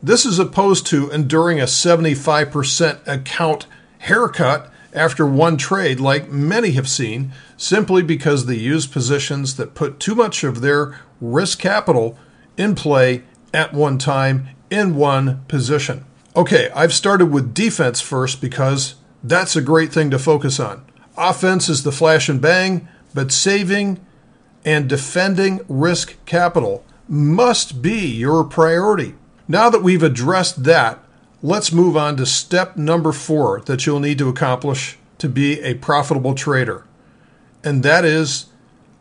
This 0.03 0.25
is 0.25 0.39
opposed 0.39 0.87
to 0.87 1.11
enduring 1.11 1.59
a 1.59 1.65
75% 1.65 3.07
account 3.07 3.67
haircut 3.99 4.71
after 4.93 5.25
one 5.25 5.57
trade, 5.57 5.99
like 5.99 6.29
many 6.29 6.71
have 6.71 6.89
seen, 6.89 7.31
simply 7.61 8.01
because 8.01 8.47
they 8.47 8.55
use 8.55 8.87
positions 8.87 9.55
that 9.55 9.75
put 9.75 9.99
too 9.99 10.15
much 10.15 10.43
of 10.43 10.61
their 10.61 10.99
risk 11.21 11.59
capital 11.59 12.17
in 12.57 12.73
play 12.73 13.21
at 13.53 13.71
one 13.71 13.99
time 13.99 14.47
in 14.71 14.95
one 14.95 15.45
position. 15.47 16.03
Okay, 16.35 16.71
I've 16.75 16.91
started 16.91 17.27
with 17.27 17.53
defense 17.53 18.01
first 18.01 18.41
because 18.41 18.95
that's 19.23 19.55
a 19.55 19.61
great 19.61 19.93
thing 19.93 20.09
to 20.09 20.17
focus 20.17 20.59
on. 20.59 20.83
Offense 21.15 21.69
is 21.69 21.83
the 21.83 21.91
flash 21.91 22.29
and 22.29 22.41
bang, 22.41 22.87
but 23.13 23.31
saving 23.31 24.03
and 24.65 24.89
defending 24.89 25.59
risk 25.69 26.15
capital 26.25 26.83
must 27.07 27.83
be 27.83 28.07
your 28.07 28.43
priority. 28.43 29.13
Now 29.47 29.69
that 29.69 29.83
we've 29.83 30.01
addressed 30.01 30.63
that, 30.63 30.97
let's 31.43 31.71
move 31.71 31.95
on 31.95 32.17
to 32.17 32.25
step 32.25 32.75
number 32.75 33.11
four 33.11 33.61
that 33.61 33.85
you'll 33.85 33.99
need 33.99 34.17
to 34.17 34.29
accomplish 34.29 34.97
to 35.19 35.29
be 35.29 35.61
a 35.61 35.75
profitable 35.75 36.33
trader. 36.33 36.85
And 37.63 37.83
that 37.83 38.05
is 38.05 38.47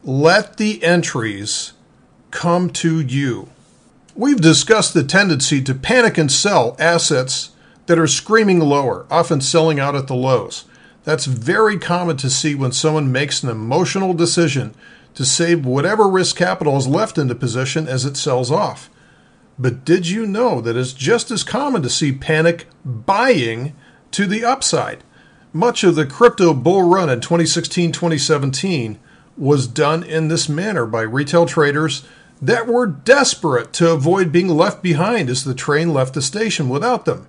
let 0.02 0.56
the 0.56 0.82
entries 0.82 1.72
come 2.30 2.70
to 2.70 3.00
you. 3.00 3.50
We've 4.14 4.40
discussed 4.40 4.94
the 4.94 5.04
tendency 5.04 5.62
to 5.62 5.74
panic 5.74 6.18
and 6.18 6.30
sell 6.30 6.76
assets 6.78 7.50
that 7.86 7.98
are 7.98 8.06
screaming 8.06 8.60
lower, 8.60 9.06
often 9.10 9.40
selling 9.40 9.80
out 9.80 9.96
at 9.96 10.06
the 10.06 10.14
lows. 10.14 10.64
That's 11.04 11.24
very 11.24 11.78
common 11.78 12.16
to 12.18 12.30
see 12.30 12.54
when 12.54 12.72
someone 12.72 13.10
makes 13.10 13.42
an 13.42 13.48
emotional 13.48 14.14
decision 14.14 14.74
to 15.14 15.24
save 15.24 15.64
whatever 15.64 16.08
risk 16.08 16.36
capital 16.36 16.76
is 16.76 16.86
left 16.86 17.18
in 17.18 17.28
the 17.28 17.34
position 17.34 17.88
as 17.88 18.04
it 18.04 18.16
sells 18.16 18.50
off. 18.50 18.90
But 19.58 19.84
did 19.84 20.08
you 20.08 20.26
know 20.26 20.60
that 20.60 20.76
it's 20.76 20.92
just 20.92 21.30
as 21.30 21.42
common 21.42 21.82
to 21.82 21.90
see 21.90 22.12
panic 22.12 22.66
buying 22.84 23.74
to 24.12 24.26
the 24.26 24.44
upside? 24.44 25.02
Much 25.52 25.82
of 25.82 25.96
the 25.96 26.06
crypto 26.06 26.54
bull 26.54 26.82
run 26.82 27.10
in 27.10 27.20
2016 27.20 27.90
2017 27.90 29.00
was 29.36 29.66
done 29.66 30.04
in 30.04 30.28
this 30.28 30.48
manner 30.48 30.86
by 30.86 31.00
retail 31.00 31.44
traders 31.44 32.04
that 32.40 32.68
were 32.68 32.86
desperate 32.86 33.72
to 33.72 33.90
avoid 33.90 34.30
being 34.30 34.48
left 34.48 34.80
behind 34.80 35.28
as 35.28 35.42
the 35.42 35.54
train 35.54 35.92
left 35.92 36.14
the 36.14 36.22
station 36.22 36.68
without 36.68 37.04
them. 37.04 37.26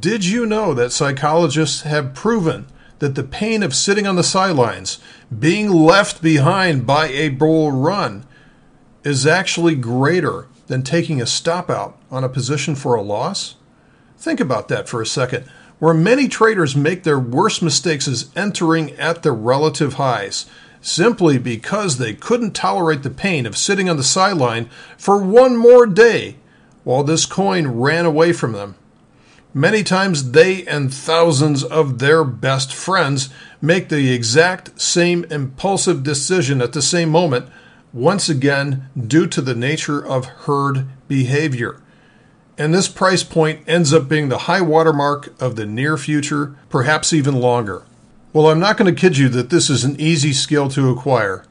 Did 0.00 0.26
you 0.26 0.44
know 0.44 0.74
that 0.74 0.92
psychologists 0.92 1.82
have 1.82 2.14
proven 2.14 2.66
that 2.98 3.14
the 3.14 3.24
pain 3.24 3.62
of 3.62 3.74
sitting 3.74 4.06
on 4.06 4.16
the 4.16 4.22
sidelines, 4.22 4.98
being 5.36 5.70
left 5.70 6.22
behind 6.22 6.86
by 6.86 7.08
a 7.08 7.30
bull 7.30 7.72
run, 7.72 8.26
is 9.02 9.26
actually 9.26 9.74
greater 9.74 10.46
than 10.66 10.82
taking 10.82 11.20
a 11.20 11.26
stop 11.26 11.70
out 11.70 11.98
on 12.10 12.22
a 12.22 12.28
position 12.28 12.74
for 12.74 12.94
a 12.94 13.02
loss? 13.02 13.56
Think 14.16 14.40
about 14.40 14.68
that 14.68 14.88
for 14.88 15.02
a 15.02 15.06
second. 15.06 15.44
Where 15.78 15.94
many 15.94 16.28
traders 16.28 16.76
make 16.76 17.02
their 17.02 17.18
worst 17.18 17.62
mistakes 17.62 18.06
is 18.06 18.30
entering 18.36 18.92
at 18.92 19.22
the 19.22 19.32
relative 19.32 19.94
highs, 19.94 20.46
simply 20.80 21.38
because 21.38 21.98
they 21.98 22.14
couldn't 22.14 22.52
tolerate 22.54 23.02
the 23.02 23.10
pain 23.10 23.46
of 23.46 23.56
sitting 23.56 23.88
on 23.88 23.96
the 23.96 24.04
sideline 24.04 24.68
for 24.96 25.18
one 25.18 25.56
more 25.56 25.86
day 25.86 26.36
while 26.84 27.02
this 27.02 27.26
coin 27.26 27.66
ran 27.68 28.04
away 28.04 28.32
from 28.32 28.52
them. 28.52 28.76
Many 29.56 29.82
times 29.84 30.32
they 30.32 30.64
and 30.66 30.92
thousands 30.92 31.62
of 31.62 32.00
their 32.00 32.24
best 32.24 32.74
friends 32.74 33.30
make 33.62 33.88
the 33.88 34.12
exact 34.12 34.80
same 34.80 35.24
impulsive 35.30 36.02
decision 36.02 36.60
at 36.60 36.72
the 36.72 36.82
same 36.82 37.08
moment 37.08 37.48
once 37.92 38.28
again 38.28 38.90
due 39.06 39.26
to 39.28 39.40
the 39.40 39.54
nature 39.54 40.04
of 40.04 40.26
herd 40.26 40.88
behavior. 41.06 41.80
And 42.56 42.72
this 42.72 42.88
price 42.88 43.24
point 43.24 43.60
ends 43.66 43.92
up 43.92 44.08
being 44.08 44.28
the 44.28 44.38
high 44.38 44.60
watermark 44.60 45.34
of 45.40 45.56
the 45.56 45.66
near 45.66 45.96
future, 45.96 46.54
perhaps 46.68 47.12
even 47.12 47.34
longer. 47.40 47.82
Well, 48.32 48.48
I'm 48.48 48.60
not 48.60 48.76
going 48.76 48.92
to 48.92 49.00
kid 49.00 49.18
you 49.18 49.28
that 49.30 49.50
this 49.50 49.68
is 49.68 49.84
an 49.84 50.00
easy 50.00 50.32
skill 50.32 50.68
to 50.70 50.90
acquire. 50.90 51.44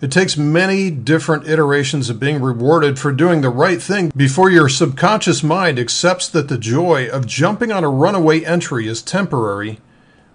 It 0.00 0.12
takes 0.12 0.36
many 0.36 0.90
different 0.90 1.48
iterations 1.48 2.10
of 2.10 2.20
being 2.20 2.42
rewarded 2.42 2.98
for 2.98 3.10
doing 3.10 3.40
the 3.40 3.48
right 3.48 3.80
thing 3.80 4.12
before 4.16 4.50
your 4.50 4.68
subconscious 4.68 5.42
mind 5.42 5.78
accepts 5.78 6.28
that 6.28 6.48
the 6.48 6.58
joy 6.58 7.08
of 7.08 7.26
jumping 7.26 7.72
on 7.72 7.84
a 7.84 7.88
runaway 7.88 8.44
entry 8.44 8.86
is 8.86 9.00
temporary, 9.00 9.80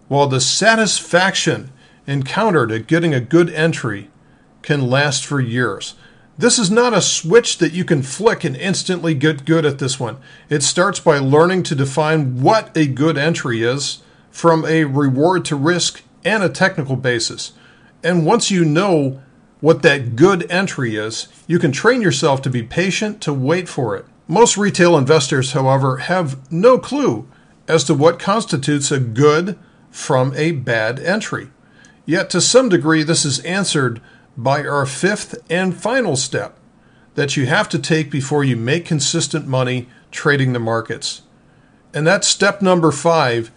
while 0.07 0.27
the 0.27 0.41
satisfaction 0.41 1.71
encountered 2.07 2.71
at 2.71 2.87
getting 2.87 3.13
a 3.13 3.21
good 3.21 3.49
entry 3.51 4.09
can 4.63 4.89
last 4.89 5.25
for 5.25 5.39
years. 5.39 5.93
This 6.39 6.57
is 6.57 6.71
not 6.71 6.93
a 6.93 7.01
switch 7.01 7.57
that 7.57 7.73
you 7.73 7.83
can 7.83 8.01
flick 8.01 8.45
and 8.45 8.55
instantly 8.55 9.13
get 9.13 9.43
good 9.43 9.65
at 9.65 9.79
this 9.79 9.99
one. 9.99 10.19
It 10.47 10.63
starts 10.63 11.01
by 11.01 11.17
learning 11.17 11.63
to 11.63 11.75
define 11.75 12.41
what 12.41 12.71
a 12.77 12.87
good 12.87 13.17
entry 13.17 13.61
is 13.61 14.03
from 14.31 14.63
a 14.63 14.85
reward 14.85 15.43
to 15.45 15.57
risk 15.57 16.01
and 16.23 16.41
a 16.41 16.47
technical 16.47 16.95
basis. 16.95 17.51
And 18.05 18.25
once 18.25 18.49
you 18.49 18.63
know 18.63 19.21
what 19.59 19.81
that 19.81 20.15
good 20.15 20.49
entry 20.49 20.95
is, 20.95 21.27
you 21.45 21.59
can 21.59 21.73
train 21.73 22.01
yourself 22.01 22.41
to 22.43 22.49
be 22.49 22.63
patient 22.63 23.19
to 23.23 23.33
wait 23.33 23.67
for 23.67 23.97
it. 23.97 24.05
Most 24.25 24.55
retail 24.55 24.97
investors, 24.97 25.51
however, 25.51 25.97
have 25.97 26.49
no 26.49 26.77
clue 26.77 27.27
as 27.67 27.83
to 27.83 27.93
what 27.93 28.17
constitutes 28.17 28.93
a 28.93 28.99
good 29.01 29.59
from 29.91 30.33
a 30.37 30.53
bad 30.53 31.01
entry. 31.01 31.49
Yet, 32.05 32.29
to 32.29 32.39
some 32.39 32.69
degree, 32.69 33.03
this 33.03 33.25
is 33.25 33.39
answered 33.41 33.99
by 34.37 34.65
our 34.65 34.85
fifth 34.85 35.35
and 35.49 35.75
final 35.75 36.15
step 36.15 36.57
that 37.15 37.35
you 37.35 37.45
have 37.45 37.67
to 37.69 37.79
take 37.79 38.09
before 38.09 38.43
you 38.43 38.55
make 38.55 38.85
consistent 38.85 39.47
money 39.47 39.89
trading 40.11 40.53
the 40.53 40.59
markets. 40.59 41.23
And 41.93 42.05
that 42.07 42.23
step 42.23 42.61
number 42.61 42.91
five 42.91 43.51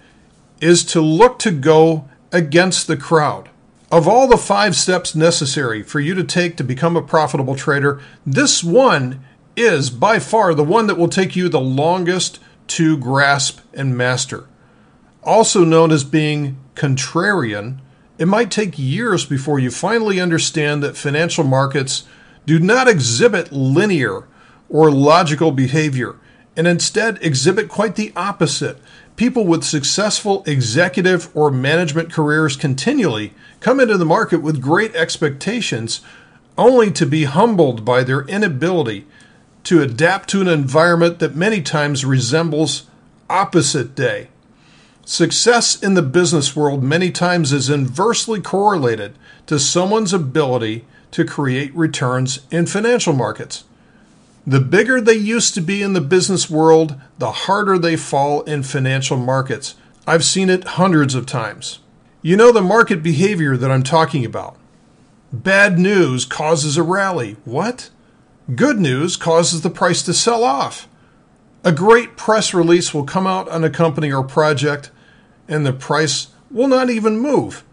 is 0.61 0.85
to 0.87 1.01
look 1.01 1.39
to 1.41 1.51
go 1.51 2.09
against 2.33 2.87
the 2.87 2.97
crowd. 2.97 3.51
Of 3.91 4.09
all 4.09 4.27
the 4.27 4.39
five 4.39 4.75
steps 4.75 5.15
necessary 5.15 5.83
for 5.83 6.01
you 6.01 6.15
to 6.15 6.25
take 6.25 6.57
to 6.57 6.65
become 6.65 6.97
a 6.97 7.03
profitable 7.03 7.55
trader, 7.55 8.01
this 8.25 8.65
one 8.65 9.23
is 9.55 9.91
by 9.91 10.19
far 10.19 10.55
the 10.55 10.65
one 10.65 10.87
that 10.87 10.97
will 10.97 11.09
take 11.09 11.37
you 11.37 11.49
the 11.49 11.61
longest 11.61 12.39
to 12.69 12.97
grasp 12.97 13.61
and 13.75 13.97
master. 13.97 14.47
Also 15.23 15.63
known 15.63 15.91
as 15.93 16.05
being 16.05 16.59
contrarian, 16.75 17.79
it 18.19 18.27
might 18.27 18.51
take 18.51 18.79
years 18.79 19.25
before 19.25 19.59
you 19.59 19.71
finally 19.71 20.21
understand 20.21 20.83
that 20.83 20.97
financial 20.97 21.45
markets 21.45 22.05
do 22.47 22.59
not 22.59 22.89
exhibit 22.89 23.53
linear 23.53 24.25
or 24.69 24.91
logical 24.91 25.53
behavior 25.53 26.17
and 26.57 26.67
instead 26.67 27.19
exhibit 27.23 27.69
quite 27.69 27.97
the 27.97 28.13
opposite. 28.15 28.79
People 29.17 29.47
with 29.47 29.65
successful 29.65 30.43
executive 30.47 31.35
or 31.37 31.51
management 31.51 32.13
careers 32.13 32.57
continually 32.57 33.33
come 33.61 33.81
into 33.81 33.97
the 33.97 34.05
market 34.05 34.43
with 34.43 34.61
great 34.61 34.95
expectations 34.95 36.01
only 36.59 36.91
to 36.91 37.07
be 37.07 37.25
humbled 37.25 37.85
by 37.85 38.05
their 38.05 38.23
inability 38.23 39.07
to 39.65 39.81
adapt 39.81 40.29
to 40.31 40.41
an 40.41 40.49
environment 40.49 41.19
that 41.19 41.37
many 41.37 41.63
times 41.63 42.05
resembles 42.05 42.87
opposite 43.31 43.95
day. 43.95 44.29
Success 45.13 45.79
in 45.83 45.93
the 45.93 46.01
business 46.01 46.57
world 46.57 46.83
many 46.83 47.11
times 47.11 47.53
is 47.53 47.69
inversely 47.69 48.41
correlated 48.41 49.15
to 49.45 49.59
someone's 49.59 50.15
ability 50.15 50.87
to 51.11 51.23
create 51.27 51.71
returns 51.77 52.41
in 52.51 52.65
financial 52.65 53.13
markets. 53.13 53.65
The 54.47 54.59
bigger 54.59 55.03
they 55.03 55.13
used 55.13 55.53
to 55.53 55.61
be 55.61 55.83
in 55.83 55.93
the 55.93 56.01
business 56.01 56.49
world, 56.49 56.99
the 57.19 57.31
harder 57.31 57.77
they 57.77 57.95
fall 57.95 58.41
in 58.45 58.63
financial 58.63 59.19
markets. 59.19 59.75
I've 60.07 60.25
seen 60.25 60.49
it 60.49 60.65
hundreds 60.65 61.15
of 61.15 61.27
times. 61.27 61.81
You 62.23 62.39
know 62.39 62.51
the 62.51 62.63
market 62.63 63.03
behavior 63.03 63.59
that 63.59 63.71
I'm 63.71 63.83
talking 63.83 64.25
about. 64.25 64.57
Bad 65.31 65.79
news 65.79 66.25
causes 66.25 66.79
a 66.79 66.83
rally. 66.83 67.37
What? 67.45 67.91
Good 68.57 68.81
news 68.81 69.19
causes 69.19 69.61
the 69.61 69.69
price 69.69 70.01
to 70.05 70.15
sell 70.15 70.43
off. 70.43 70.89
A 71.65 71.71
great 71.71 72.17
press 72.17 72.55
release 72.55 72.95
will 72.95 73.05
come 73.05 73.27
out 73.27 73.47
on 73.51 73.63
a 73.63 73.69
company 73.69 74.11
or 74.11 74.25
project, 74.25 74.91
and 75.49 75.65
the 75.65 75.73
price 75.73 76.29
will 76.51 76.69
not 76.69 76.91
even 76.91 77.19
move. 77.19 77.65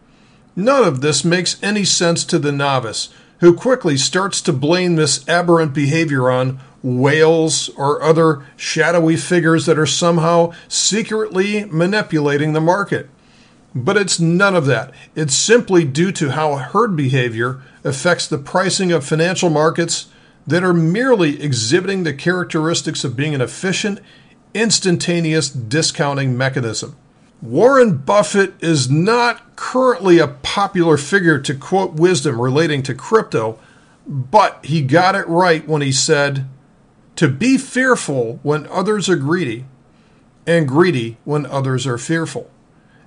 None 0.55 0.83
of 0.83 1.01
this 1.01 1.23
makes 1.23 1.61
any 1.63 1.85
sense 1.85 2.23
to 2.25 2.39
the 2.39 2.51
novice, 2.51 3.09
who 3.39 3.53
quickly 3.55 3.97
starts 3.97 4.41
to 4.41 4.53
blame 4.53 4.95
this 4.95 5.27
aberrant 5.27 5.73
behavior 5.73 6.29
on 6.29 6.59
whales 6.81 7.69
or 7.77 8.01
other 8.01 8.45
shadowy 8.55 9.15
figures 9.15 9.65
that 9.65 9.79
are 9.79 9.85
somehow 9.85 10.53
secretly 10.67 11.65
manipulating 11.65 12.53
the 12.53 12.61
market. 12.61 13.09
But 13.75 13.97
it's 13.97 14.19
none 14.19 14.55
of 14.55 14.65
that. 14.65 14.91
It's 15.15 15.35
simply 15.35 15.85
due 15.85 16.11
to 16.13 16.31
how 16.31 16.55
herd 16.55 16.95
behavior 16.95 17.61
affects 17.83 18.27
the 18.27 18.37
pricing 18.37 18.91
of 18.91 19.05
financial 19.05 19.49
markets 19.49 20.07
that 20.47 20.63
are 20.63 20.73
merely 20.73 21.41
exhibiting 21.41 22.03
the 22.03 22.13
characteristics 22.13 23.03
of 23.03 23.15
being 23.15 23.35
an 23.35 23.41
efficient, 23.41 23.99
instantaneous 24.53 25.49
discounting 25.49 26.35
mechanism. 26.35 26.95
Warren 27.41 27.97
Buffett 27.97 28.53
is 28.61 28.89
not 28.89 29.55
currently 29.55 30.19
a 30.19 30.27
popular 30.27 30.97
figure 30.97 31.39
to 31.39 31.55
quote 31.55 31.93
wisdom 31.93 32.39
relating 32.39 32.83
to 32.83 32.93
crypto, 32.93 33.57
but 34.05 34.63
he 34.65 34.81
got 34.81 35.15
it 35.15 35.27
right 35.27 35.65
when 35.67 35.81
he 35.81 35.91
said, 35.91 36.47
To 37.15 37.29
be 37.29 37.57
fearful 37.57 38.39
when 38.43 38.67
others 38.67 39.07
are 39.07 39.15
greedy, 39.15 39.65
and 40.45 40.67
greedy 40.67 41.17
when 41.23 41.45
others 41.45 41.87
are 41.87 41.97
fearful. 41.97 42.49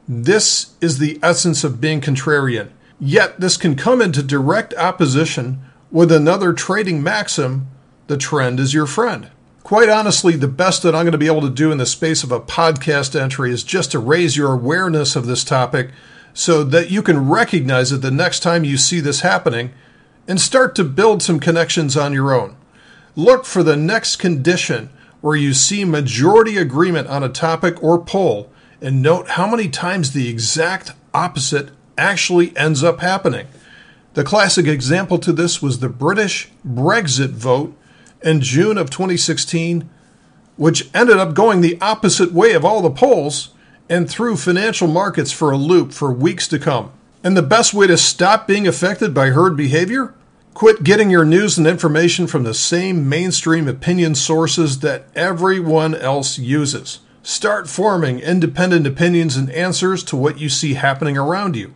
This 0.08 0.74
is 0.80 0.98
the 0.98 1.18
essence 1.22 1.62
of 1.62 1.80
being 1.80 2.00
contrarian. 2.00 2.70
Yet, 2.98 3.38
this 3.38 3.56
can 3.56 3.76
come 3.76 4.00
into 4.00 4.22
direct 4.22 4.72
opposition 4.74 5.60
with 5.90 6.10
another 6.10 6.52
trading 6.52 7.02
maxim 7.02 7.66
the 8.06 8.16
trend 8.16 8.60
is 8.60 8.72
your 8.72 8.86
friend. 8.86 9.30
Quite 9.62 9.88
honestly, 9.88 10.35
the 10.35 10.49
best 10.49 10.83
that 10.83 10.95
I'm 10.95 11.04
going 11.04 11.12
to 11.12 11.19
be 11.19 11.28
able 11.28 11.40
to 11.42 11.50
do 11.50 11.71
in 11.71 11.78
the 11.78 11.87
space 11.87 12.25
of 12.25 12.33
a 12.33 12.40
podcast 12.40 13.19
entry 13.19 13.52
is 13.52 13.62
just 13.62 13.92
to 13.92 14.00
raise 14.00 14.37
your 14.37 14.52
awareness 14.52 15.14
of 15.14 15.26
this 15.26 15.45
topic 15.45 15.90
so 16.35 16.64
that 16.64 16.90
you 16.90 17.00
can 17.00 17.28
recognize 17.28 17.92
it 17.92 18.02
the 18.02 18.11
next 18.11 18.40
time 18.40 18.64
you 18.64 18.76
see 18.76 18.99
this 18.99 19.21
happening 19.21 19.73
and 20.26 20.40
start 20.40 20.75
to 20.75 20.85
build 20.85 21.23
some 21.23 21.38
connections 21.38 21.97
on 21.97 22.12
your 22.12 22.35
own. 22.35 22.57
Look 23.14 23.45
for 23.45 23.62
the 23.62 23.76
next 23.76 24.16
condition 24.16 24.90
where 25.21 25.37
you 25.37 25.54
see 25.54 25.85
majority 25.85 26.57
agreement 26.57 27.07
on 27.07 27.23
a 27.23 27.28
topic 27.28 27.81
or 27.83 28.02
poll 28.02 28.50
and 28.81 29.00
note 29.00 29.31
how 29.31 29.49
many 29.49 29.69
times 29.69 30.12
the 30.12 30.28
exact 30.28 30.92
opposite 31.14 31.71
actually 31.97 32.57
ends 32.57 32.83
up 32.83 32.99
happening. 32.99 33.47
The 34.14 34.25
classic 34.25 34.66
example 34.66 35.19
to 35.21 35.33
this 35.33 35.62
was 35.62 35.78
the 35.78 35.88
British 35.88 36.50
Brexit 36.66 37.31
vote 37.31 37.76
in 38.24 38.40
June 38.40 38.78
of 38.78 38.90
2016, 38.90 39.88
which 40.56 40.88
ended 40.94 41.16
up 41.16 41.34
going 41.34 41.60
the 41.60 41.78
opposite 41.80 42.32
way 42.32 42.52
of 42.52 42.64
all 42.64 42.82
the 42.82 42.90
polls 42.90 43.50
and 43.88 44.08
threw 44.08 44.36
financial 44.36 44.88
markets 44.88 45.32
for 45.32 45.50
a 45.50 45.56
loop 45.56 45.92
for 45.92 46.12
weeks 46.12 46.46
to 46.48 46.58
come. 46.58 46.92
And 47.24 47.36
the 47.36 47.42
best 47.42 47.72
way 47.72 47.86
to 47.86 47.96
stop 47.96 48.46
being 48.46 48.66
affected 48.66 49.14
by 49.14 49.30
herd 49.30 49.56
behavior? 49.56 50.14
Quit 50.54 50.82
getting 50.82 51.08
your 51.08 51.24
news 51.24 51.56
and 51.56 51.66
information 51.66 52.26
from 52.26 52.42
the 52.42 52.54
same 52.54 53.08
mainstream 53.08 53.68
opinion 53.68 54.14
sources 54.14 54.80
that 54.80 55.06
everyone 55.14 55.94
else 55.94 56.38
uses. 56.38 57.00
Start 57.22 57.68
forming 57.68 58.18
independent 58.18 58.86
opinions 58.86 59.36
and 59.36 59.50
answers 59.50 60.02
to 60.04 60.16
what 60.16 60.38
you 60.38 60.48
see 60.48 60.74
happening 60.74 61.16
around 61.16 61.56
you. 61.56 61.74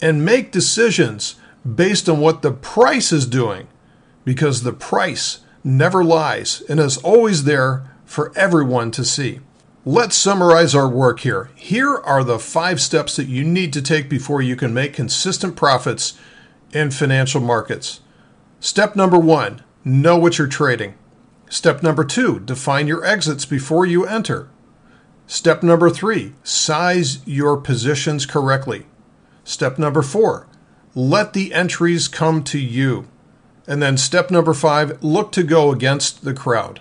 And 0.00 0.24
make 0.24 0.52
decisions 0.52 1.36
based 1.74 2.08
on 2.08 2.20
what 2.20 2.42
the 2.42 2.52
price 2.52 3.12
is 3.12 3.26
doing, 3.26 3.66
because 4.24 4.62
the 4.62 4.72
price 4.72 5.40
never 5.66 6.04
lies 6.04 6.62
and 6.68 6.78
is 6.78 6.96
always 6.98 7.42
there 7.42 7.82
for 8.04 8.32
everyone 8.36 8.92
to 8.92 9.04
see. 9.04 9.40
Let's 9.84 10.16
summarize 10.16 10.74
our 10.74 10.88
work 10.88 11.20
here. 11.20 11.50
Here 11.56 11.96
are 11.96 12.22
the 12.22 12.38
five 12.38 12.80
steps 12.80 13.16
that 13.16 13.26
you 13.26 13.44
need 13.44 13.72
to 13.72 13.82
take 13.82 14.08
before 14.08 14.40
you 14.40 14.54
can 14.54 14.72
make 14.72 14.94
consistent 14.94 15.56
profits 15.56 16.18
in 16.72 16.92
financial 16.92 17.40
markets. 17.40 18.00
Step 18.60 18.94
number 18.94 19.18
one 19.18 19.62
know 19.84 20.16
what 20.16 20.38
you're 20.38 20.46
trading. 20.46 20.94
Step 21.50 21.82
number 21.82 22.04
two 22.04 22.40
define 22.40 22.86
your 22.86 23.04
exits 23.04 23.44
before 23.44 23.84
you 23.84 24.06
enter. 24.06 24.48
Step 25.26 25.64
number 25.64 25.90
three, 25.90 26.34
size 26.44 27.26
your 27.26 27.56
positions 27.56 28.24
correctly. 28.24 28.86
Step 29.42 29.78
number 29.78 30.02
four, 30.02 30.46
let 30.94 31.32
the 31.32 31.52
entries 31.52 32.06
come 32.06 32.44
to 32.44 32.58
you. 32.58 33.08
And 33.66 33.82
then 33.82 33.96
step 33.96 34.30
number 34.30 34.54
five, 34.54 35.02
look 35.02 35.32
to 35.32 35.42
go 35.42 35.72
against 35.72 36.24
the 36.24 36.34
crowd. 36.34 36.80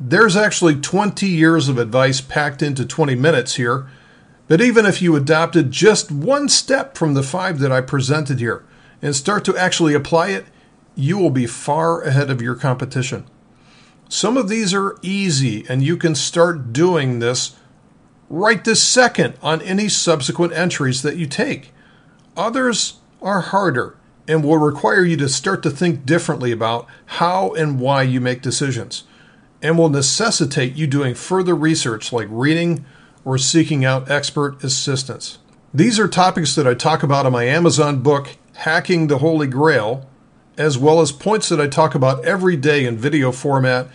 There's 0.00 0.36
actually 0.36 0.76
20 0.76 1.26
years 1.26 1.68
of 1.68 1.78
advice 1.78 2.20
packed 2.20 2.62
into 2.62 2.86
20 2.86 3.16
minutes 3.16 3.56
here, 3.56 3.88
but 4.46 4.60
even 4.60 4.86
if 4.86 5.02
you 5.02 5.16
adopted 5.16 5.72
just 5.72 6.12
one 6.12 6.48
step 6.48 6.96
from 6.96 7.14
the 7.14 7.22
five 7.22 7.58
that 7.58 7.72
I 7.72 7.80
presented 7.80 8.38
here 8.38 8.64
and 9.02 9.14
start 9.14 9.44
to 9.46 9.56
actually 9.56 9.94
apply 9.94 10.28
it, 10.28 10.46
you 10.94 11.18
will 11.18 11.30
be 11.30 11.46
far 11.46 12.02
ahead 12.02 12.30
of 12.30 12.40
your 12.40 12.54
competition. 12.54 13.26
Some 14.08 14.36
of 14.36 14.48
these 14.48 14.72
are 14.72 14.96
easy, 15.02 15.66
and 15.68 15.82
you 15.82 15.96
can 15.96 16.14
start 16.14 16.72
doing 16.72 17.18
this 17.18 17.56
right 18.30 18.64
this 18.64 18.82
second 18.82 19.34
on 19.42 19.60
any 19.62 19.88
subsequent 19.88 20.52
entries 20.52 21.02
that 21.02 21.16
you 21.16 21.26
take. 21.26 21.72
Others 22.36 22.98
are 23.20 23.40
harder 23.40 23.96
and 24.28 24.44
will 24.44 24.58
require 24.58 25.02
you 25.02 25.16
to 25.16 25.28
start 25.28 25.62
to 25.62 25.70
think 25.70 26.04
differently 26.04 26.52
about 26.52 26.86
how 27.06 27.54
and 27.54 27.80
why 27.80 28.02
you 28.02 28.20
make 28.20 28.42
decisions, 28.42 29.04
and 29.62 29.76
will 29.76 29.88
necessitate 29.88 30.76
you 30.76 30.86
doing 30.86 31.14
further 31.14 31.56
research 31.56 32.12
like 32.12 32.28
reading 32.30 32.84
or 33.24 33.38
seeking 33.38 33.84
out 33.84 34.10
expert 34.10 34.62
assistance. 34.62 35.38
These 35.72 35.98
are 35.98 36.06
topics 36.06 36.54
that 36.54 36.66
I 36.66 36.74
talk 36.74 37.02
about 37.02 37.26
in 37.26 37.32
my 37.32 37.44
Amazon 37.44 38.02
book, 38.02 38.36
Hacking 38.54 39.06
the 39.06 39.18
Holy 39.18 39.46
Grail, 39.46 40.08
as 40.56 40.76
well 40.76 41.00
as 41.00 41.12
points 41.12 41.48
that 41.48 41.60
I 41.60 41.66
talk 41.66 41.94
about 41.94 42.24
every 42.24 42.56
day 42.56 42.84
in 42.84 42.98
video 42.98 43.32
format 43.32 43.88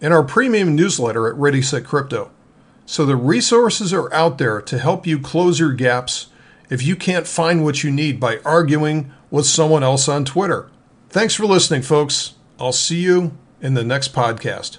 in 0.00 0.12
our 0.12 0.22
premium 0.22 0.74
newsletter 0.74 1.28
at 1.28 1.36
Ready 1.36 1.62
Set 1.62 1.84
Crypto. 1.84 2.30
So 2.86 3.04
the 3.04 3.16
resources 3.16 3.92
are 3.92 4.12
out 4.12 4.38
there 4.38 4.60
to 4.62 4.78
help 4.78 5.06
you 5.06 5.18
close 5.18 5.58
your 5.58 5.72
gaps 5.72 6.28
if 6.70 6.82
you 6.82 6.96
can't 6.96 7.26
find 7.26 7.64
what 7.64 7.82
you 7.82 7.90
need 7.90 8.18
by 8.18 8.38
arguing 8.44 9.12
with 9.36 9.44
someone 9.46 9.82
else 9.82 10.08
on 10.08 10.24
Twitter. 10.24 10.70
Thanks 11.10 11.34
for 11.34 11.44
listening, 11.44 11.82
folks. 11.82 12.36
I'll 12.58 12.72
see 12.72 13.02
you 13.02 13.36
in 13.60 13.74
the 13.74 13.84
next 13.84 14.14
podcast. 14.14 14.78